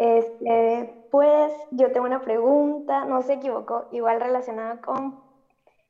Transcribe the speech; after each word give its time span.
Este, 0.00 0.94
pues 1.10 1.52
yo 1.72 1.92
tengo 1.92 2.06
una 2.06 2.22
pregunta, 2.22 3.04
no 3.04 3.20
se 3.20 3.34
equivocó, 3.34 3.86
igual 3.92 4.18
relacionada 4.18 4.80
con 4.80 5.20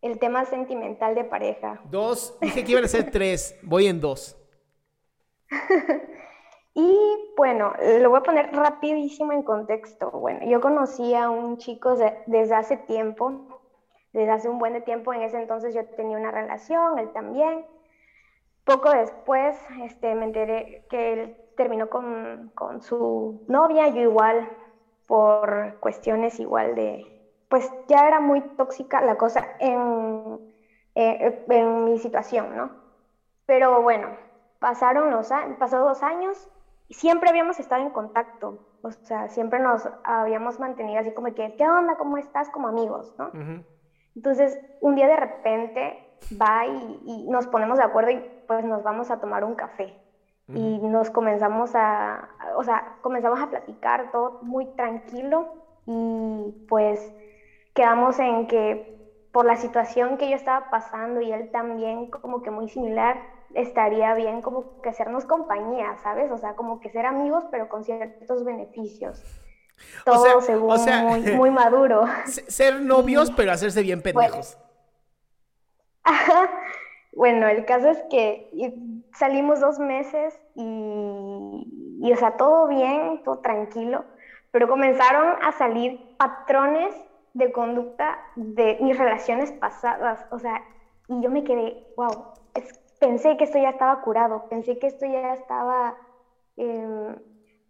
el 0.03 0.19
tema 0.19 0.45
sentimental 0.47 1.15
de 1.15 1.23
pareja. 1.23 1.81
Dos, 1.85 2.37
dije 2.41 2.65
que 2.65 2.73
iban 2.73 2.83
a 2.83 2.89
ser 2.89 3.13
tres, 3.13 3.57
voy 3.63 3.87
en 3.87 4.01
dos. 4.01 4.37
y 6.75 6.99
bueno, 7.37 7.73
lo 8.01 8.11
voy 8.11 8.19
a 8.19 8.23
poner 8.25 8.53
rapidísimo 8.53 9.31
en 9.31 9.45
contexto. 9.45 10.11
Bueno, 10.11 10.41
yo 10.45 10.61
conocí 10.61 11.15
a 11.15 11.31
un 11.31 11.59
chico 11.59 11.95
desde 12.27 12.55
hace 12.57 12.79
tiempo, 12.79 13.61
desde 14.13 14.33
hace 14.33 14.49
un 14.49 14.59
buen 14.59 14.73
de 14.73 14.81
tiempo, 14.81 15.15
en 15.15 15.23
ese 15.23 15.41
entonces 15.41 15.73
yo 15.73 15.87
tenía 15.87 16.17
una 16.17 16.33
relación, 16.33 16.99
él 16.99 17.13
también. 17.13 17.65
Poco 18.71 18.91
después 18.91 19.57
este, 19.83 20.15
me 20.15 20.27
enteré 20.27 20.85
que 20.89 21.13
él 21.13 21.37
terminó 21.57 21.91
con, 21.91 22.53
con, 22.55 22.81
su 22.81 23.43
novia, 23.49 23.89
yo 23.89 24.01
igual, 24.01 24.49
por 25.07 25.77
cuestiones 25.81 26.39
igual 26.39 26.77
de, 26.77 27.03
pues 27.49 27.69
ya 27.89 28.07
era 28.07 28.21
muy 28.21 28.43
tóxica 28.57 29.01
la 29.03 29.17
cosa 29.17 29.45
en, 29.59 30.41
eh, 30.95 31.45
en 31.49 31.85
mi 31.85 31.99
situación, 31.99 32.57
¿no? 32.57 32.71
Pero 33.45 33.83
bueno, 33.83 34.17
pasaron 34.61 35.11
los 35.11 35.31
pasó 35.59 35.81
dos 35.81 36.05
años 36.05 36.49
y 36.87 36.95
siempre 36.95 37.29
habíamos 37.29 37.59
estado 37.59 37.83
en 37.83 37.91
contacto, 37.91 38.61
o 38.83 38.93
sea, 39.03 39.29
siempre 39.31 39.59
nos 39.59 39.83
habíamos 40.05 40.61
mantenido 40.61 41.01
así 41.01 41.13
como 41.13 41.35
que, 41.35 41.57
¿qué 41.57 41.69
onda? 41.69 41.97
¿Cómo 41.97 42.19
estás? 42.19 42.49
Como 42.51 42.69
amigos, 42.69 43.13
¿no? 43.19 43.33
Entonces, 44.15 44.57
un 44.81 44.95
día 44.95 45.09
de 45.09 45.17
repente 45.17 46.10
va 46.41 46.67
y, 46.67 47.01
y, 47.05 47.29
nos 47.29 47.47
ponemos 47.47 47.79
de 47.79 47.85
acuerdo 47.85 48.11
y 48.11 48.25
pues 48.47 48.65
nos 48.65 48.83
vamos 48.83 49.11
a 49.11 49.21
tomar 49.21 49.45
un 49.45 49.55
café 49.55 50.01
y 50.55 50.79
nos 50.79 51.11
comenzamos 51.11 51.75
a, 51.75 52.29
o 52.57 52.65
sea, 52.65 52.97
comenzamos 53.03 53.41
a 53.41 53.49
platicar 53.51 54.11
todo 54.11 54.41
muy 54.43 54.67
tranquilo 54.75 55.49
y 55.87 56.67
pues 56.69 57.13
quedamos 57.75 58.19
en 58.19 58.47
que 58.47 58.99
por 59.33 59.47
la 59.47 59.57
situación 59.57 60.17
que 60.17 60.29
yo 60.29 60.35
estaba 60.35 60.71
pasando 60.71 61.21
y 61.21 61.31
él 61.31 61.51
también 61.53 62.11
como 62.11 62.43
que 62.43 62.51
muy 62.51 62.69
similar, 62.69 63.17
estaría 63.55 64.15
bien 64.15 64.43
como 64.43 64.81
que 64.83 64.89
hacernos 64.89 65.25
compañía, 65.25 65.97
¿sabes? 66.03 66.31
O 66.33 66.39
sea, 66.39 66.55
como 66.55 66.81
que 66.81 66.91
ser 66.91 67.07
amigos 67.07 67.45
pero 67.51 67.69
con 67.69 67.85
ciertos 67.85 68.45
beneficios. 68.45 69.23
Todo 70.05 70.41
según 70.41 70.77
muy, 71.05 71.21
muy, 71.37 71.51
maduro. 71.51 72.05
Ser 72.27 72.81
novios 72.81 73.31
pero 73.37 73.53
hacerse 73.53 73.83
bien 73.83 74.03
pendejos. 74.03 74.57
Bueno, 74.57 74.70
el 77.49 77.65
caso 77.65 77.89
es 77.89 78.03
que 78.11 78.51
salimos 79.15 79.61
dos 79.61 79.79
meses 79.79 80.39
y, 80.55 82.13
o 82.13 82.17
sea, 82.17 82.37
todo 82.37 82.69
bien, 82.69 83.23
todo 83.25 83.39
tranquilo, 83.39 84.05
pero 84.51 84.69
comenzaron 84.69 85.37
a 85.43 85.53
salir 85.53 86.17
patrones 86.17 86.95
de 87.35 87.53
conducta 87.53 88.19
de 88.37 88.79
mis 88.81 88.99
relaciones 88.99 89.53
pasadas, 89.53 90.27
o 90.31 90.39
sea, 90.39 90.63
y 91.09 91.21
yo 91.23 91.31
me 91.31 91.45
quedé, 91.45 91.87
wow, 91.97 92.33
pensé 92.99 93.37
que 93.37 93.45
esto 93.45 93.59
ya 93.59 93.71
estaba 93.71 94.01
curado, 94.03 94.49
pensé 94.49 94.79
que 94.79 94.89
esto 94.89 95.07
ya 95.07 95.35
estaba 95.35 95.97
em, 96.57 97.17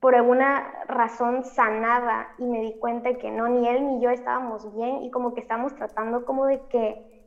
por 0.00 0.14
alguna 0.14 0.84
razón 0.88 1.44
sanada 1.44 2.28
y 2.38 2.46
me 2.46 2.60
di 2.60 2.78
cuenta 2.78 3.14
que 3.14 3.30
no, 3.30 3.48
ni 3.48 3.68
él 3.68 3.86
ni 3.86 4.00
yo 4.00 4.10
estábamos 4.10 4.74
bien 4.74 5.02
y 5.02 5.10
como 5.10 5.34
que 5.34 5.40
estábamos 5.40 5.74
tratando 5.74 6.24
como 6.24 6.46
de 6.46 6.60
que 6.68 7.19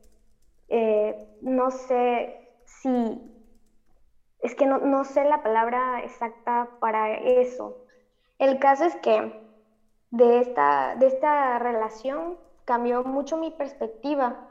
eh, 0.76 1.16
no 1.42 1.70
sé 1.70 2.36
si, 2.66 3.22
es 4.40 4.56
que 4.56 4.66
no, 4.66 5.04
sé 5.04 5.24
la 5.24 5.44
palabra 5.44 6.02
exacta 6.02 6.68
para 6.80 7.14
eso. 7.14 7.78
El 8.40 8.58
caso 8.58 8.86
es 8.86 8.96
que 8.96 9.40
de 10.10 10.40
esta, 10.40 10.96
de 10.96 11.06
esta 11.06 11.60
relación 11.60 12.40
cambió 12.66 13.04
mucho 13.04 13.38
mi 13.38 13.52
perspectiva 13.52 14.50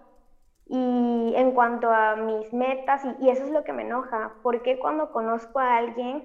y 0.66 1.32
en 1.34 1.50
cuanto 1.50 1.90
a 1.90 2.14
mis 2.14 2.52
metas, 2.52 3.02
y, 3.18 3.28
eso 3.28 3.42
es 3.42 3.50
lo 3.50 3.64
que 3.64 3.72
me 3.72 3.82
enoja, 3.82 4.36
porque 4.42 4.78
cuando 4.78 5.10
conozco 5.10 5.58
a 5.58 5.76
alguien 5.76 6.24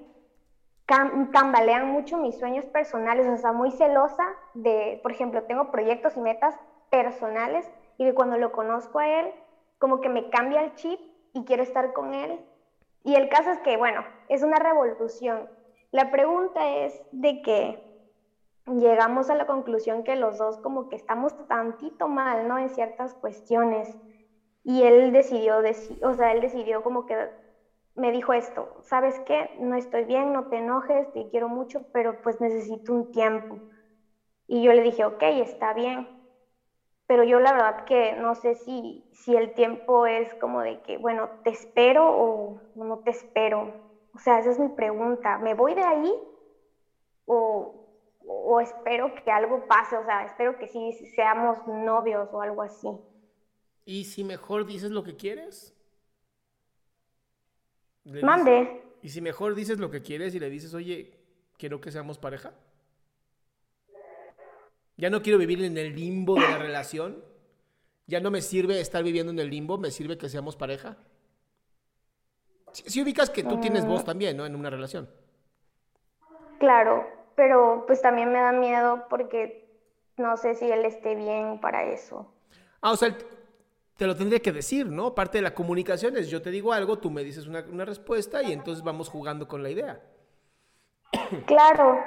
tambalean 1.33 1.87
mucho 1.87 2.17
mis 2.17 2.37
sueños 2.37 2.65
personales, 2.67 3.25
o 3.27 3.37
sea, 3.37 3.51
muy 3.51 3.71
celosa 3.71 4.27
de, 4.53 4.99
por 5.01 5.11
ejemplo, 5.11 5.41
tengo 5.45 5.71
proyectos 5.71 6.15
y 6.17 6.19
metas 6.19 6.55
personales 6.91 7.67
y 7.97 8.05
que 8.05 8.13
cuando 8.13 8.37
lo 8.37 8.51
conozco 8.51 8.99
a 8.99 9.07
él, 9.21 9.33
como 9.77 10.01
que 10.01 10.09
me 10.09 10.29
cambia 10.29 10.61
el 10.61 10.73
chip 10.75 10.99
y 11.33 11.43
quiero 11.45 11.63
estar 11.63 11.93
con 11.93 12.13
él. 12.13 12.39
Y 13.03 13.15
el 13.15 13.29
caso 13.29 13.51
es 13.51 13.59
que, 13.59 13.77
bueno, 13.77 14.05
es 14.27 14.43
una 14.43 14.59
revolución. 14.59 15.49
La 15.91 16.11
pregunta 16.11 16.69
es 16.85 17.01
de 17.11 17.41
que 17.41 17.79
llegamos 18.67 19.29
a 19.29 19.35
la 19.35 19.45
conclusión 19.45 20.03
que 20.03 20.15
los 20.15 20.37
dos 20.37 20.57
como 20.59 20.87
que 20.87 20.95
estamos 20.97 21.33
tantito 21.47 22.07
mal, 22.07 22.47
¿no? 22.47 22.57
En 22.59 22.69
ciertas 22.69 23.13
cuestiones. 23.15 23.97
Y 24.63 24.83
él 24.83 25.11
decidió, 25.13 25.59
o 26.01 26.13
sea, 26.15 26.31
él 26.33 26.41
decidió 26.41 26.83
como 26.83 27.05
que 27.05 27.29
me 27.95 28.11
dijo 28.11 28.33
esto, 28.33 28.75
¿sabes 28.83 29.19
qué? 29.25 29.49
No 29.55 29.75
estoy 29.75 30.05
bien, 30.05 30.33
no 30.33 30.45
te 30.45 30.57
enojes, 30.57 31.11
te 31.13 31.27
quiero 31.29 31.49
mucho, 31.49 31.83
pero 31.91 32.19
pues 32.21 32.39
necesito 32.41 32.93
un 32.93 33.09
tiempo. 33.09 33.61
Y 34.47 34.63
yo 34.63 34.73
le 34.73 34.83
dije, 34.83 35.05
ok, 35.05 35.23
está 35.23 35.73
bien 35.73 36.07
pero 37.07 37.23
yo 37.23 37.39
la 37.39 37.53
verdad 37.53 37.85
que 37.85 38.13
no 38.17 38.35
sé 38.35 38.55
si, 38.55 39.03
si 39.13 39.35
el 39.35 39.53
tiempo 39.53 40.05
es 40.05 40.33
como 40.35 40.61
de 40.61 40.81
que, 40.81 40.97
bueno, 40.97 41.29
te 41.43 41.51
espero 41.51 42.05
o 42.05 42.61
no 42.75 42.99
te 42.99 43.11
espero. 43.11 43.73
O 44.13 44.19
sea, 44.19 44.39
esa 44.39 44.51
es 44.51 44.59
mi 44.59 44.67
pregunta. 44.69 45.37
¿Me 45.37 45.53
voy 45.53 45.73
de 45.73 45.83
ahí 45.83 46.13
o, 47.25 47.87
o 48.25 48.59
espero 48.59 49.13
que 49.15 49.31
algo 49.31 49.65
pase? 49.67 49.95
O 49.95 50.03
sea, 50.03 50.25
espero 50.25 50.57
que 50.59 50.67
sí 50.67 50.91
seamos 51.15 51.65
novios 51.65 52.27
o 52.33 52.41
algo 52.41 52.61
así. 52.61 52.89
¿Y 53.85 54.03
si 54.03 54.25
mejor 54.25 54.65
dices 54.65 54.91
lo 54.91 55.03
que 55.03 55.15
quieres? 55.15 55.73
Mande. 58.03 58.81
¿Y 59.01 59.09
si 59.09 59.21
mejor 59.21 59.55
dices 59.55 59.79
lo 59.79 59.89
que 59.89 60.01
quieres 60.01 60.35
y 60.35 60.39
le 60.39 60.49
dices, 60.49 60.73
oye, 60.73 61.17
quiero 61.57 61.79
que 61.79 61.91
seamos 61.91 62.17
pareja? 62.17 62.53
Ya 64.97 65.11
no 65.11 65.21
quiero 65.21 65.37
vivir 65.37 65.63
en 65.63 65.77
el 65.77 65.95
limbo 65.95 66.35
de 66.35 66.41
la 66.41 66.57
relación. 66.57 67.23
Ya 68.07 68.19
no 68.19 68.31
me 68.31 68.41
sirve 68.41 68.81
estar 68.81 69.03
viviendo 69.03 69.31
en 69.31 69.39
el 69.39 69.49
limbo, 69.49 69.77
me 69.77 69.91
sirve 69.91 70.17
que 70.17 70.27
seamos 70.27 70.55
pareja. 70.55 70.97
Si, 72.71 73.01
ubicas 73.01 73.29
que 73.29 73.43
tú 73.43 73.59
tienes 73.59 73.85
voz 73.85 74.03
también, 74.03 74.37
¿no? 74.37 74.45
En 74.45 74.55
una 74.55 74.69
relación. 74.69 75.09
Claro, 76.59 77.07
pero 77.35 77.83
pues 77.85 78.01
también 78.01 78.31
me 78.31 78.39
da 78.39 78.51
miedo 78.51 79.05
porque 79.09 79.67
no 80.17 80.37
sé 80.37 80.55
si 80.55 80.65
él 80.65 80.85
esté 80.85 81.15
bien 81.15 81.59
para 81.59 81.83
eso. 81.83 82.31
Ah, 82.81 82.91
o 82.91 82.95
sea, 82.95 83.15
te 83.97 84.07
lo 84.07 84.15
tendría 84.15 84.39
que 84.39 84.51
decir, 84.51 84.87
¿no? 84.87 85.13
Parte 85.13 85.39
de 85.39 85.43
la 85.43 85.53
comunicación 85.53 86.17
es 86.17 86.29
yo 86.29 86.41
te 86.41 86.49
digo 86.51 86.73
algo, 86.73 86.97
tú 86.99 87.11
me 87.11 87.23
dices 87.23 87.47
una, 87.47 87.61
una 87.61 87.85
respuesta 87.85 88.41
y 88.43 88.51
entonces 88.51 88.83
vamos 88.83 89.09
jugando 89.09 89.47
con 89.47 89.63
la 89.63 89.69
idea. 89.69 90.01
Claro. 91.45 91.99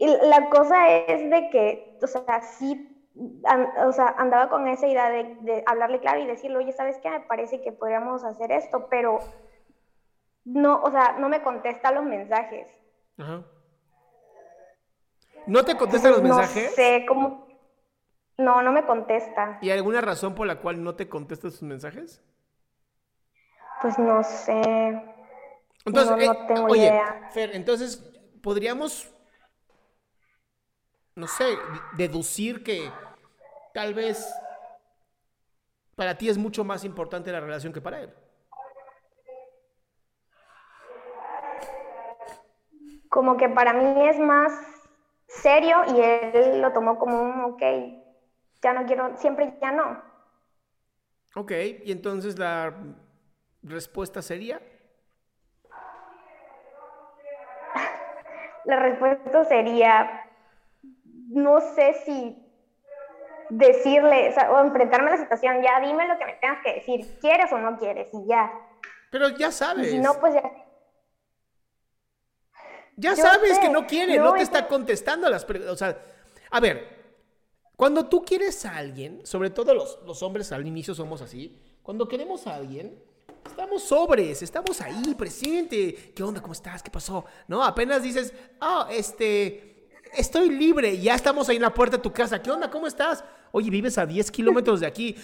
Y 0.00 0.06
la 0.06 0.48
cosa 0.48 0.88
es 0.88 1.28
de 1.28 1.50
que, 1.50 1.98
o 2.02 2.06
sea, 2.06 2.40
sí, 2.40 2.88
o 3.86 3.92
sea, 3.92 4.14
andaba 4.16 4.48
con 4.48 4.66
esa 4.66 4.88
idea 4.88 5.10
de, 5.10 5.36
de, 5.42 5.62
hablarle 5.66 6.00
claro 6.00 6.20
y 6.20 6.26
decirle, 6.26 6.56
oye, 6.56 6.72
¿sabes 6.72 6.98
qué? 7.02 7.10
Me 7.10 7.20
parece 7.20 7.60
que 7.60 7.70
podríamos 7.70 8.24
hacer 8.24 8.50
esto, 8.50 8.88
pero 8.88 9.18
no, 10.46 10.80
o 10.82 10.90
sea, 10.90 11.16
no 11.18 11.28
me 11.28 11.42
contesta 11.42 11.92
los 11.92 12.04
mensajes. 12.04 12.66
Ajá. 13.18 13.44
¿No 15.46 15.64
te 15.66 15.76
contesta 15.76 16.08
los 16.08 16.22
mensajes? 16.22 16.70
No 16.70 16.76
sé 16.76 17.04
cómo. 17.06 17.46
No, 18.38 18.62
no 18.62 18.72
me 18.72 18.86
contesta. 18.86 19.58
¿Y 19.60 19.68
alguna 19.68 20.00
razón 20.00 20.34
por 20.34 20.46
la 20.46 20.60
cual 20.60 20.82
no 20.82 20.94
te 20.94 21.10
contesta 21.10 21.50
sus 21.50 21.62
mensajes? 21.62 22.24
Pues 23.82 23.98
no 23.98 24.24
sé. 24.24 25.02
Entonces, 25.84 26.10
no, 26.10 26.32
eh, 26.32 26.38
tengo 26.48 26.64
oye, 26.68 26.84
idea. 26.84 27.28
Fer, 27.32 27.54
entonces, 27.54 27.98
podríamos, 28.42 29.12
no 31.14 31.26
sé, 31.26 31.58
deducir 31.96 32.62
que 32.62 32.90
tal 33.72 33.94
vez 33.94 34.32
para 35.94 36.16
ti 36.16 36.28
es 36.28 36.38
mucho 36.38 36.64
más 36.64 36.84
importante 36.84 37.30
la 37.30 37.40
relación 37.40 37.72
que 37.72 37.80
para 37.80 38.00
él. 38.00 38.14
Como 43.08 43.36
que 43.36 43.48
para 43.48 43.72
mí 43.72 44.08
es 44.08 44.18
más 44.18 44.52
serio 45.26 45.76
y 45.94 46.00
él 46.00 46.60
lo 46.60 46.72
tomó 46.72 46.98
como 46.98 47.20
un, 47.20 47.40
ok, 47.42 47.62
ya 48.62 48.72
no 48.72 48.86
quiero, 48.86 49.16
siempre 49.16 49.56
ya 49.60 49.72
no. 49.72 50.02
Ok, 51.34 51.52
y 51.84 51.92
entonces 51.92 52.38
la 52.38 52.74
respuesta 53.62 54.22
sería... 54.22 54.60
La 58.64 58.76
respuesta 58.78 59.44
sería, 59.44 60.29
no 61.30 61.60
sé 61.60 61.94
si 62.04 62.36
decirle 63.50 64.34
o, 64.50 64.60
enfrentarme 64.60 65.08
a 65.08 65.12
la 65.12 65.18
situación, 65.18 65.62
ya 65.62 65.80
dime 65.80 66.06
lo 66.06 66.18
que 66.18 66.26
me 66.26 66.34
tengas 66.34 66.62
que 66.62 66.74
decir, 66.74 67.18
quieres 67.20 67.52
o 67.52 67.58
no 67.58 67.78
quieres 67.78 68.08
y 68.12 68.26
ya. 68.26 68.52
Pero 69.10 69.28
ya 69.30 69.50
sabes. 69.50 69.94
No, 69.94 70.14
pues 70.20 70.34
ya. 70.34 70.42
Ya 72.96 73.16
sabes 73.16 73.58
que 73.58 73.68
no 73.68 73.86
quiere, 73.86 74.18
no, 74.18 74.34
te 74.34 74.42
está 74.42 74.68
contestando 74.68 75.28
las 75.30 75.44
preguntas. 75.44 75.72
O 75.72 75.76
sea, 75.76 75.96
a 76.50 76.60
ver, 76.60 76.86
cuando 77.74 78.08
tú 78.08 78.22
quieres 78.22 78.66
a 78.66 78.76
alguien, 78.76 79.24
sobre 79.24 79.50
todo 79.50 79.72
los, 79.72 80.00
los 80.04 80.22
hombres 80.22 80.52
al 80.52 80.66
inicio 80.66 80.94
somos 80.94 81.22
así, 81.22 81.58
cuando 81.82 82.06
queremos 82.06 82.46
a 82.46 82.56
alguien, 82.56 83.02
Estamos 83.46 83.82
sobres, 83.82 84.42
estamos 84.42 84.80
ahí, 84.80 85.14
presente. 85.14 86.12
¿Qué 86.14 86.22
onda? 86.22 86.40
¿Cómo 86.40 86.52
estás? 86.52 86.82
¿Qué 86.82 86.90
pasó? 86.90 87.24
No, 87.48 87.64
apenas 87.64 88.02
dices, 88.02 88.32
ah, 88.60 88.88
este, 88.90 89.69
estoy 90.14 90.50
libre. 90.50 90.98
Ya 90.98 91.14
estamos 91.14 91.48
ahí 91.48 91.56
en 91.56 91.62
la 91.62 91.74
puerta 91.74 91.96
de 91.96 92.02
tu 92.02 92.12
casa. 92.12 92.42
¿Qué 92.42 92.50
onda? 92.50 92.70
¿Cómo 92.70 92.86
estás? 92.86 93.24
Oye, 93.52 93.70
vives 93.70 93.98
a 93.98 94.06
10 94.06 94.30
kilómetros 94.30 94.80
de 94.80 94.86
aquí. 94.86 95.16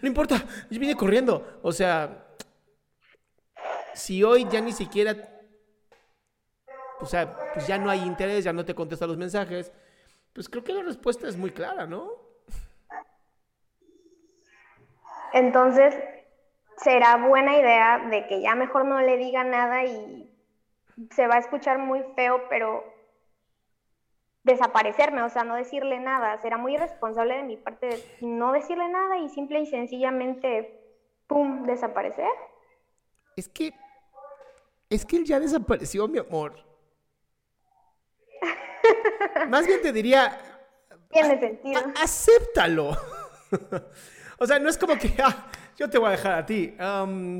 No 0.00 0.08
importa, 0.08 0.44
yo 0.70 0.80
vine 0.80 0.94
corriendo. 0.94 1.58
O 1.62 1.72
sea, 1.72 2.26
si 3.94 4.22
hoy 4.22 4.46
ya 4.50 4.60
ni 4.60 4.72
siquiera 4.72 5.32
o 7.02 7.06
sea, 7.06 7.36
pues 7.52 7.66
ya 7.66 7.78
no 7.78 7.90
hay 7.90 8.00
interés, 8.00 8.44
ya 8.44 8.52
no 8.52 8.64
te 8.64 8.76
contesta 8.76 9.08
los 9.08 9.16
mensajes, 9.16 9.72
pues 10.32 10.48
creo 10.48 10.62
que 10.62 10.72
la 10.72 10.82
respuesta 10.82 11.26
es 11.26 11.36
muy 11.36 11.50
clara, 11.50 11.84
¿no? 11.84 12.12
Entonces, 15.32 15.96
será 16.76 17.16
buena 17.16 17.58
idea 17.58 17.98
de 18.08 18.28
que 18.28 18.40
ya 18.40 18.54
mejor 18.54 18.84
no 18.84 19.00
le 19.00 19.16
diga 19.16 19.42
nada 19.42 19.84
y 19.84 20.32
se 21.10 21.26
va 21.26 21.34
a 21.34 21.38
escuchar 21.38 21.78
muy 21.78 22.04
feo, 22.14 22.44
pero 22.48 22.84
desaparecerme, 24.44 25.22
o 25.22 25.28
sea, 25.28 25.44
no 25.44 25.54
decirle 25.54 26.00
nada. 26.00 26.38
Será 26.38 26.58
muy 26.58 26.74
irresponsable 26.74 27.36
de 27.36 27.42
mi 27.44 27.56
parte 27.56 28.02
no 28.20 28.52
decirle 28.52 28.88
nada 28.88 29.18
y 29.18 29.28
simple 29.28 29.60
y 29.60 29.66
sencillamente, 29.66 30.80
¡pum!, 31.26 31.64
desaparecer. 31.64 32.30
Es 33.36 33.48
que, 33.48 33.72
es 34.90 35.04
que 35.04 35.16
él 35.16 35.24
ya 35.24 35.40
desapareció, 35.40 36.08
mi 36.08 36.18
amor. 36.18 36.54
Más 39.48 39.66
bien 39.66 39.80
te 39.80 39.92
diría. 39.92 40.38
Tiene 41.10 41.38
sentido. 41.38 41.80
acéptalo. 42.02 42.96
o 44.38 44.46
sea, 44.46 44.58
no 44.58 44.68
es 44.68 44.78
como 44.78 44.96
que 44.96 45.14
ah, 45.22 45.46
yo 45.76 45.88
te 45.88 45.98
voy 45.98 46.08
a 46.08 46.12
dejar 46.12 46.32
a 46.32 46.46
ti. 46.46 46.74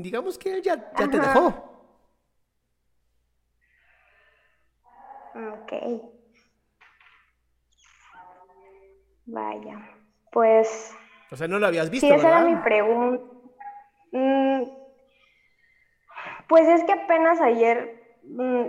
digamos 0.01 0.37
que 0.37 0.53
él 0.53 0.61
ya, 0.61 0.91
ya 0.97 1.09
te 1.09 1.19
dejó. 1.19 1.47
Ok. 5.35 6.22
Vaya. 9.25 9.89
Pues. 10.31 10.95
O 11.31 11.35
sea, 11.35 11.47
no 11.47 11.59
lo 11.59 11.67
habías 11.67 11.89
visto. 11.89 12.07
Sí, 12.07 12.13
esa 12.13 12.27
era 12.27 12.41
mi 12.41 12.55
pregunta. 12.57 13.23
Mm, 14.11 14.63
pues 16.47 16.67
es 16.67 16.83
que 16.83 16.93
apenas 16.93 17.41
ayer 17.41 18.19
mm, 18.23 18.63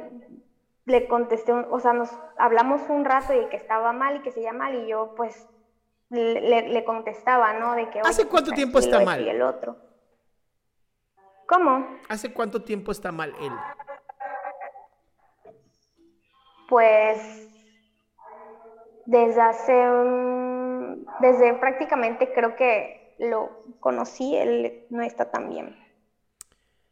le 0.87 1.09
contesté, 1.09 1.53
o 1.53 1.81
sea, 1.81 1.93
nos 1.93 2.11
hablamos 2.39 2.83
un 2.89 3.05
rato 3.05 3.35
y 3.35 3.47
que 3.49 3.57
estaba 3.57 3.93
mal 3.93 4.17
y 4.17 4.23
que 4.23 4.33
se 4.33 4.43
llama 4.43 4.71
mal 4.71 4.75
y 4.75 4.89
yo 4.89 5.15
pues 5.17 5.49
le, 6.11 6.85
contestaba, 6.85 7.55
¿no? 7.55 7.75
De 7.75 7.91
que... 7.91 8.01
¿Hace 8.01 8.27
cuánto 8.27 8.53
tiempo 8.53 8.79
está 8.79 9.01
mal? 9.01 9.23
Y 9.23 9.29
el 9.29 9.43
otro. 9.43 9.77
¿Cómo? 11.47 11.87
¿Hace 12.09 12.33
cuánto 12.33 12.63
tiempo 12.63 12.93
está 12.93 13.13
mal 13.13 13.35
él? 13.41 13.53
Pues 16.69 17.49
desde 19.07 19.41
hace 19.41 19.73
desde 21.21 21.55
prácticamente 21.55 22.33
creo 22.33 22.57
que 22.57 23.15
lo 23.19 23.51
conocí, 23.81 24.37
él 24.37 24.87
no 24.91 25.03
está 25.03 25.31
tan 25.31 25.49
bien. 25.49 25.77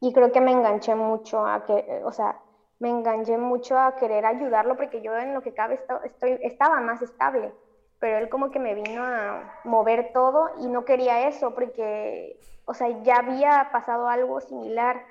Y 0.01 0.13
creo 0.13 0.33
que 0.33 0.41
me 0.41 0.53
enganché 0.53 0.95
mucho 0.95 1.47
a 1.47 1.65
que, 1.65 2.03
o 2.05 2.13
sea, 2.13 2.41
me 2.79 2.89
enganché 2.89 3.39
mucho 3.39 3.79
a 3.79 3.95
querer 3.97 4.27
ayudarlo 4.27 4.77
porque 4.77 5.01
yo 5.01 5.17
en 5.17 5.35
lo 5.35 5.43
que 5.43 5.55
cabe 5.55 5.75
estoy, 6.05 6.39
estaba 6.43 6.81
más 6.81 7.01
estable, 7.03 7.53
pero 8.01 8.19
él 8.19 8.29
como 8.29 8.51
que 8.51 8.59
me 8.59 8.75
vino 8.75 9.05
a 9.05 9.61
mover 9.65 10.13
todo 10.13 10.51
y 10.61 10.67
no 10.67 10.85
quería 10.85 11.29
eso 11.29 11.55
porque, 11.55 12.41
o 12.65 12.75
sea, 12.75 12.89
ya 13.03 13.19
había 13.19 13.69
pasado 13.71 14.09
algo 14.09 14.41
similar 14.41 15.05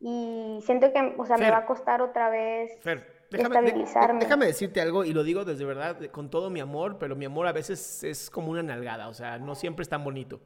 y 0.00 0.60
siento 0.64 0.90
que, 0.92 1.14
o 1.18 1.26
sea, 1.26 1.36
me 1.36 1.50
va 1.50 1.58
a 1.58 1.66
costar 1.66 2.00
otra 2.00 2.30
vez 2.30 2.72
déjame, 3.30 4.46
decirte 4.46 4.80
algo 4.80 5.04
y 5.04 5.12
lo 5.12 5.22
digo 5.22 5.44
desde 5.44 5.64
verdad 5.64 5.98
con 6.10 6.30
todo 6.30 6.50
mi 6.50 6.60
amor, 6.60 6.98
pero 6.98 7.16
mi 7.16 7.24
amor 7.24 7.46
a 7.46 7.52
veces 7.52 8.04
es 8.04 8.30
como 8.30 8.50
una 8.50 8.62
nalgada, 8.62 9.08
o 9.08 9.14
sea, 9.14 9.38
no 9.38 9.54
siempre 9.54 9.82
es 9.82 9.88
tan 9.88 10.04
bonito 10.04 10.40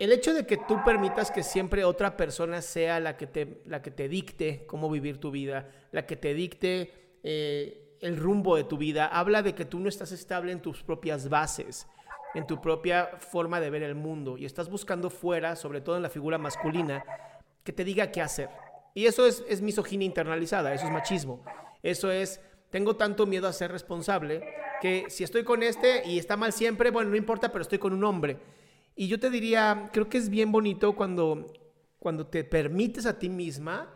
el 0.00 0.12
hecho 0.12 0.32
de 0.32 0.46
que 0.46 0.56
tú 0.56 0.82
permitas 0.82 1.30
que 1.30 1.42
siempre 1.42 1.84
otra 1.84 2.16
persona 2.16 2.62
sea 2.62 3.00
la 3.00 3.18
que 3.18 3.26
te, 3.26 3.60
la 3.66 3.82
que 3.82 3.90
te 3.90 4.08
dicte 4.08 4.64
cómo 4.66 4.88
vivir 4.88 5.20
tu 5.20 5.30
vida, 5.30 5.68
la 5.92 6.06
que 6.06 6.16
te 6.16 6.32
dicte 6.32 7.18
eh, 7.22 7.98
el 8.00 8.16
rumbo 8.16 8.56
de 8.56 8.64
tu 8.64 8.78
vida, 8.78 9.06
habla 9.06 9.42
de 9.42 9.54
que 9.54 9.66
tú 9.66 9.78
no 9.78 9.90
estás 9.90 10.10
estable 10.10 10.52
en 10.52 10.60
tus 10.60 10.82
propias 10.82 11.28
bases, 11.28 11.86
en 12.34 12.46
tu 12.46 12.62
propia 12.62 13.10
forma 13.18 13.60
de 13.60 13.68
ver 13.68 13.82
el 13.82 13.94
mundo 13.94 14.38
y 14.38 14.46
estás 14.46 14.70
buscando 14.70 15.10
fuera, 15.10 15.54
sobre 15.54 15.82
todo 15.82 15.96
en 15.96 16.02
la 16.02 16.08
figura 16.08 16.38
masculina, 16.38 17.04
que 17.62 17.74
te 17.74 17.84
diga 17.84 18.10
qué 18.10 18.22
hacer. 18.22 18.48
Y 18.94 19.06
eso 19.06 19.26
es, 19.26 19.44
es 19.48 19.62
misoginia 19.62 20.06
internalizada, 20.06 20.74
eso 20.74 20.86
es 20.86 20.92
machismo, 20.92 21.44
eso 21.82 22.10
es, 22.10 22.40
tengo 22.70 22.96
tanto 22.96 23.26
miedo 23.26 23.46
a 23.46 23.52
ser 23.52 23.70
responsable 23.70 24.42
que 24.80 25.06
si 25.08 25.24
estoy 25.24 25.44
con 25.44 25.62
este 25.62 26.06
y 26.06 26.18
está 26.18 26.36
mal 26.36 26.52
siempre, 26.52 26.90
bueno, 26.90 27.10
no 27.10 27.16
importa, 27.16 27.52
pero 27.52 27.62
estoy 27.62 27.78
con 27.78 27.92
un 27.92 28.04
hombre. 28.04 28.38
Y 28.96 29.08
yo 29.08 29.20
te 29.20 29.30
diría, 29.30 29.90
creo 29.92 30.08
que 30.08 30.18
es 30.18 30.28
bien 30.28 30.50
bonito 30.50 30.94
cuando, 30.94 31.46
cuando 31.98 32.26
te 32.26 32.44
permites 32.44 33.06
a 33.06 33.18
ti 33.18 33.28
misma 33.28 33.94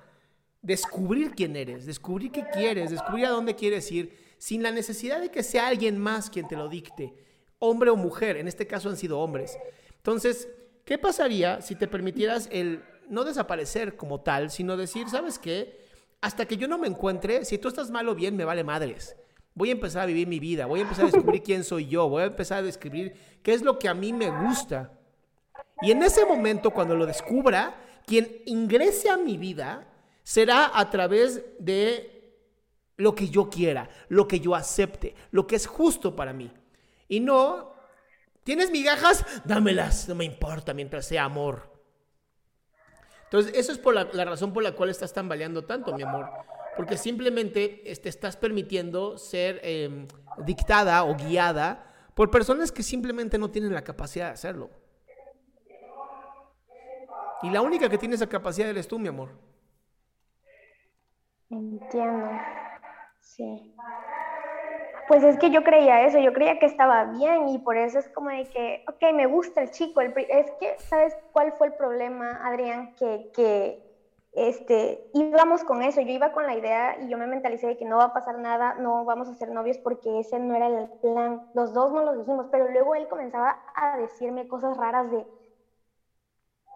descubrir 0.62 1.32
quién 1.32 1.56
eres, 1.56 1.84
descubrir 1.84 2.30
qué 2.30 2.44
quieres, 2.52 2.90
descubrir 2.90 3.26
a 3.26 3.30
dónde 3.30 3.54
quieres 3.54 3.90
ir, 3.90 4.16
sin 4.38 4.62
la 4.62 4.70
necesidad 4.70 5.20
de 5.20 5.30
que 5.30 5.42
sea 5.42 5.66
alguien 5.66 5.98
más 5.98 6.30
quien 6.30 6.48
te 6.48 6.56
lo 6.56 6.68
dicte, 6.68 7.14
hombre 7.58 7.90
o 7.90 7.96
mujer, 7.96 8.36
en 8.36 8.48
este 8.48 8.66
caso 8.66 8.88
han 8.88 8.96
sido 8.96 9.18
hombres. 9.20 9.58
Entonces, 9.96 10.48
¿qué 10.84 10.98
pasaría 10.98 11.60
si 11.60 11.76
te 11.76 11.88
permitieras 11.88 12.48
el 12.50 12.82
no 13.08 13.24
desaparecer 13.24 13.96
como 13.96 14.20
tal, 14.20 14.50
sino 14.50 14.76
decir, 14.76 15.08
¿sabes 15.08 15.38
qué? 15.38 15.84
Hasta 16.20 16.46
que 16.46 16.56
yo 16.56 16.68
no 16.68 16.78
me 16.78 16.88
encuentre, 16.88 17.44
si 17.44 17.58
tú 17.58 17.68
estás 17.68 17.90
mal 17.90 18.08
o 18.08 18.14
bien, 18.14 18.36
me 18.36 18.44
vale 18.44 18.64
madres 18.64 19.16
voy 19.54 19.68
a 19.68 19.72
empezar 19.72 20.02
a 20.02 20.06
vivir 20.06 20.26
mi 20.26 20.40
vida, 20.40 20.66
voy 20.66 20.80
a 20.80 20.82
empezar 20.82 21.06
a 21.06 21.10
descubrir 21.10 21.42
quién 21.42 21.64
soy 21.64 21.86
yo, 21.86 22.08
voy 22.08 22.22
a 22.22 22.26
empezar 22.26 22.58
a 22.58 22.62
describir 22.62 23.14
qué 23.42 23.54
es 23.54 23.62
lo 23.62 23.78
que 23.78 23.88
a 23.88 23.94
mí 23.94 24.12
me 24.12 24.30
gusta. 24.30 24.92
Y 25.80 25.90
en 25.90 26.02
ese 26.02 26.24
momento, 26.26 26.70
cuando 26.70 26.96
lo 26.96 27.06
descubra, 27.06 27.76
quien 28.06 28.42
ingrese 28.46 29.08
a 29.10 29.16
mi 29.16 29.36
vida 29.36 29.86
será 30.22 30.70
a 30.74 30.90
través 30.90 31.42
de 31.58 32.10
lo 32.96 33.14
que 33.14 33.28
yo 33.28 33.48
quiera, 33.48 33.88
lo 34.08 34.26
que 34.26 34.40
yo 34.40 34.54
acepte, 34.54 35.14
lo 35.30 35.46
que 35.46 35.56
es 35.56 35.66
justo 35.66 36.16
para 36.16 36.32
mí. 36.32 36.52
Y 37.08 37.20
no 37.20 37.72
¿Tienes 38.44 38.70
migajas? 38.70 39.24
Dámelas, 39.46 40.06
no 40.06 40.14
me 40.14 40.26
importa 40.26 40.74
mientras 40.74 41.06
sea 41.06 41.24
amor. 41.24 41.73
Entonces, 43.34 43.58
eso 43.58 43.72
es 43.72 43.78
por 43.78 43.94
la, 43.94 44.04
razón 44.24 44.52
por 44.52 44.62
la 44.62 44.76
cual 44.76 44.90
estás 44.90 45.12
tambaleando 45.12 45.64
tanto, 45.64 45.92
mi 45.92 46.04
amor. 46.04 46.30
Porque 46.76 46.96
simplemente 46.96 47.80
te 47.82 47.90
este, 47.90 48.08
estás 48.08 48.36
permitiendo 48.36 49.18
ser 49.18 49.60
em, 49.64 50.06
dictada 50.46 51.02
o 51.02 51.16
guiada 51.16 51.92
por 52.14 52.30
personas 52.30 52.70
que 52.70 52.84
simplemente 52.84 53.36
no 53.36 53.50
tienen 53.50 53.74
la 53.74 53.82
capacidad 53.82 54.26
de 54.26 54.34
hacerlo. 54.34 54.70
Y 57.42 57.50
la 57.50 57.60
única 57.60 57.88
que 57.88 57.98
tiene 57.98 58.14
esa 58.14 58.28
capacidad 58.28 58.68
eres 58.68 58.86
tú, 58.86 59.00
mi 59.00 59.08
amor. 59.08 59.30
Entiendo. 61.50 62.30
Sí. 63.18 63.74
Pues 65.08 65.22
es 65.22 65.38
que 65.38 65.50
yo 65.50 65.62
creía 65.62 66.06
eso, 66.06 66.18
yo 66.18 66.32
creía 66.32 66.58
que 66.58 66.66
estaba 66.66 67.04
bien 67.04 67.48
y 67.48 67.58
por 67.58 67.76
eso 67.76 67.98
es 67.98 68.08
como 68.08 68.30
de 68.30 68.44
que, 68.48 68.84
ok, 68.88 69.14
me 69.14 69.26
gusta 69.26 69.60
el 69.60 69.70
chico. 69.70 70.00
El, 70.00 70.14
es 70.16 70.50
que, 70.52 70.76
¿sabes 70.78 71.14
cuál 71.32 71.52
fue 71.52 71.68
el 71.68 71.74
problema, 71.74 72.40
Adrián? 72.44 72.94
Que, 72.94 73.30
que 73.34 73.82
este, 74.32 75.10
íbamos 75.12 75.62
con 75.62 75.82
eso, 75.82 76.00
yo 76.00 76.10
iba 76.10 76.32
con 76.32 76.46
la 76.46 76.56
idea 76.56 76.96
y 77.00 77.08
yo 77.08 77.18
me 77.18 77.26
mentalicé 77.26 77.68
de 77.68 77.76
que 77.76 77.84
no 77.84 77.98
va 77.98 78.04
a 78.04 78.12
pasar 78.12 78.38
nada, 78.38 78.74
no 78.74 79.04
vamos 79.04 79.28
a 79.28 79.34
ser 79.34 79.50
novios 79.50 79.78
porque 79.78 80.20
ese 80.20 80.38
no 80.38 80.54
era 80.56 80.66
el 80.66 80.88
plan. 81.00 81.42
Los 81.54 81.72
dos 81.72 81.92
no 81.92 82.02
lo 82.02 82.16
dijimos, 82.16 82.46
pero 82.50 82.68
luego 82.70 82.94
él 82.94 83.06
comenzaba 83.08 83.56
a 83.74 83.96
decirme 83.98 84.48
cosas 84.48 84.76
raras 84.76 85.10
de, 85.10 85.24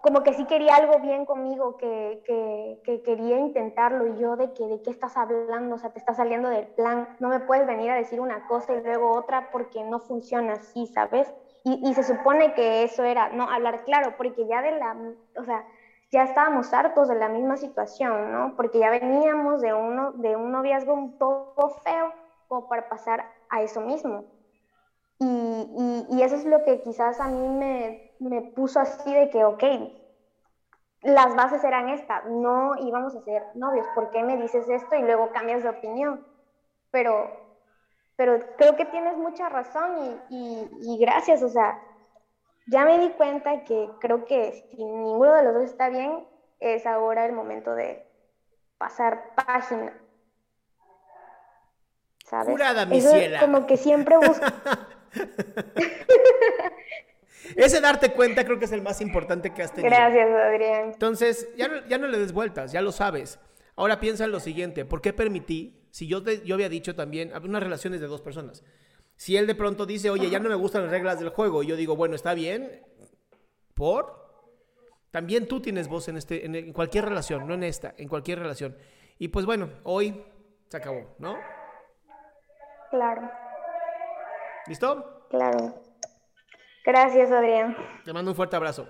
como 0.00 0.23
que 0.23 0.35
sí 0.35 0.45
quería 0.45 0.76
algo 0.76 0.99
bien 1.00 1.25
conmigo, 1.25 1.76
que, 1.76 2.23
que, 2.25 3.02
quería 3.02 3.38
intentarlo 3.38 4.07
y 4.07 4.19
yo 4.19 4.37
de 4.37 4.52
que 4.52 4.64
de 4.67 4.81
qué 4.83 4.90
estás 4.90 5.17
hablando, 5.17 5.76
o 5.76 5.78
sea, 5.78 5.90
te 5.90 5.99
está 5.99 6.14
saliendo 6.14 6.49
del 6.49 6.67
plan, 6.69 7.09
no 7.19 7.28
me 7.28 7.40
puedes 7.40 7.67
venir 7.67 7.90
a 7.90 7.97
decir 7.97 8.21
una 8.21 8.47
cosa 8.47 8.75
y 8.75 8.83
luego 8.83 9.12
otra 9.12 9.50
porque 9.50 9.83
no 9.85 9.99
funciona 9.99 10.55
así, 10.55 10.87
¿sabes? 10.87 11.33
Y, 11.64 11.88
y 11.88 11.95
se 11.95 12.05
supone 12.05 12.55
que 12.55 12.85
eso 12.85 13.02
era, 13.05 13.28
no, 13.31 13.50
hablar 13.50 13.85
claro, 13.85 14.14
porque 14.17 14.47
ya 14.47 14.62
de 14.62 14.73
la, 14.73 14.97
o 15.37 15.45
sea, 15.45 15.67
ya 16.11 16.25
estábamos 16.25 16.73
hartos 16.73 17.09
de 17.09 17.17
la 17.17 17.28
misma 17.28 17.57
situación, 17.57 18.33
¿no? 18.33 18.55
Porque 18.57 18.78
ya 18.78 18.90
veníamos 18.90 19.61
de, 19.61 19.75
uno, 19.75 20.12
de 20.12 20.37
un 20.37 20.52
noviazgo 20.52 21.11
todo 21.19 21.69
feo 21.83 22.12
como 22.47 22.69
para 22.69 22.88
pasar 22.88 23.25
a 23.50 23.62
eso 23.62 23.81
mismo. 23.81 24.25
Y, 25.19 25.26
y, 25.26 26.07
y 26.17 26.23
eso 26.23 26.37
es 26.37 26.45
lo 26.45 26.64
que 26.64 26.81
quizás 26.81 27.21
a 27.21 27.28
mí 27.28 27.49
me, 27.49 28.08
me 28.21 28.43
puso 28.43 28.81
así 28.81 29.13
de 29.13 29.31
que, 29.31 29.45
ok, 29.45 29.65
las 31.03 31.35
bases 31.37 31.63
eran 31.63 31.89
estas, 31.91 32.25
no 32.27 32.77
íbamos 32.77 33.15
a 33.15 33.23
ser 33.23 33.43
novios, 33.55 33.87
¿por 33.95 34.11
qué 34.11 34.23
me 34.23 34.37
dices 34.37 34.69
esto 34.69 34.97
y 34.97 35.03
luego 35.03 35.31
cambias 35.31 35.63
de 35.63 35.69
opinión? 35.69 36.25
Pero, 36.91 37.31
pero 38.17 38.41
creo 38.57 38.77
que 38.77 38.85
tienes 38.87 39.17
mucha 39.17 39.49
razón 39.49 40.21
y, 40.29 40.69
y, 40.81 40.99
gracias, 40.99 41.43
o 41.43 41.49
sea, 41.49 41.81
ya 42.67 42.85
me 42.85 42.99
di 42.99 43.11
cuenta 43.11 43.65
que 43.65 43.89
creo 44.01 44.25
que 44.25 44.53
si 44.71 44.85
ninguno 44.85 45.35
de 45.35 45.45
los 45.45 45.55
dos 45.55 45.65
está 45.65 45.89
bien, 45.89 46.27
es 46.61 46.87
ahora 46.87 47.25
el 47.27 47.33
momento 47.33 47.75
de 47.75 48.05
pasar 48.77 49.35
página. 49.35 49.93
¿Sabes? 52.25 52.51
Curada, 52.51 52.85
mi 52.85 52.99
Eso 52.99 53.11
como 53.41 53.67
que 53.67 53.77
siempre 53.77 54.19
busco. 54.19 54.45
Ese 57.59 57.81
darte 57.81 58.12
cuenta 58.12 58.45
creo 58.45 58.57
que 58.61 58.67
es 58.67 58.73
el 58.73 58.83
más 58.83 59.00
importante 59.00 59.53
que 59.53 59.62
has 59.65 59.73
tenido. 59.73 59.91
Gracias, 59.91 60.29
Adrián. 60.31 60.91
Entonces, 60.93 61.49
ya 61.57 61.67
no, 61.67 61.85
ya 61.88 61.99
no 61.99 62.07
le 62.07 62.17
des 62.17 62.33
vueltas, 62.33 62.71
ya 62.71 62.81
lo 62.81 62.93
sabes. 62.93 63.41
Ahora 63.75 63.99
piensa 63.99 64.25
en 64.25 64.31
lo 64.31 64.38
siguiente, 64.38 64.85
¿por 64.85 65.00
qué 65.00 65.12
permití? 65.12 65.88
Si 65.91 66.07
yo, 66.07 66.23
yo 66.23 66.55
había 66.55 66.69
dicho 66.69 66.95
también, 66.95 67.33
unas 67.43 67.61
relaciones 67.61 68.00
de 68.00 68.07
dos 68.07 68.23
personas. 68.23 68.62
Si 69.17 69.37
él 69.37 69.49
de 69.49 69.57
pronto 69.57 69.87
dice, 69.87 70.09
oye, 70.09 70.31
ya 70.31 70.38
no 70.38 70.49
me 70.49 70.55
gustan 70.55 70.83
las 70.83 70.93
reglas 70.93 71.19
del 71.19 71.31
juego, 71.31 71.65
y 71.65 71.67
yo 71.67 71.75
digo, 71.75 71.97
bueno, 71.97 72.15
está 72.15 72.33
bien, 72.33 72.87
¿por? 73.75 74.29
También 75.11 75.49
tú 75.49 75.61
tienes 75.61 75.88
voz 75.88 76.07
en, 76.07 76.17
este, 76.17 76.47
en 76.47 76.73
cualquier 76.73 77.07
relación, 77.07 77.49
no 77.49 77.55
en 77.55 77.65
esta, 77.65 77.93
en 77.97 78.09
cualquier 78.09 78.38
relación. 78.38 78.77
Y 79.19 79.29
pues 79.29 79.47
bueno, 79.47 79.69
hoy 79.83 80.25
se 80.69 80.77
acabó, 80.77 81.17
¿no? 81.19 81.37
Claro. 82.91 83.29
¿Listo? 84.69 85.27
Claro. 85.29 85.88
Gracias, 86.88 87.30
Adrián. 87.30 87.76
Te 88.02 88.14
mando 88.14 88.30
un 88.30 88.35
fuerte 88.35 88.57
abrazo. 88.57 88.88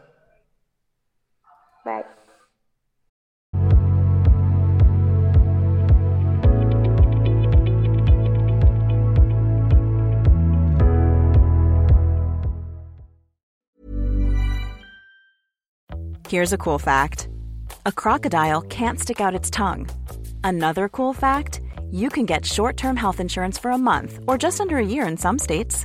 Bye. 1.84 2.04
Here's 16.28 16.52
a 16.52 16.58
cool 16.58 16.78
fact. 16.78 17.28
A 17.84 17.90
crocodile 17.90 18.60
can't 18.68 19.00
stick 19.00 19.20
out 19.20 19.34
its 19.34 19.50
tongue. 19.50 19.88
Another 20.44 20.88
cool 20.88 21.12
fact, 21.12 21.60
you 21.90 22.10
can 22.10 22.26
get 22.26 22.46
short-term 22.46 22.96
health 22.96 23.18
insurance 23.18 23.58
for 23.58 23.72
a 23.72 23.78
month 23.78 24.20
or 24.28 24.38
just 24.38 24.60
under 24.60 24.76
a 24.76 24.86
year 24.86 25.08
in 25.08 25.16
some 25.16 25.36
states. 25.36 25.84